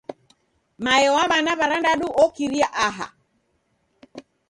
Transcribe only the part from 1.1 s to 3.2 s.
wa w'ana w'arandadu okiria aha!